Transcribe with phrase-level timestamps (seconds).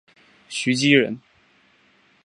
[0.49, 1.21] 徐积人。